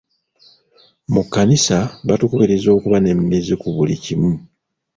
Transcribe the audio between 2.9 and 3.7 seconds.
n’emmizi ku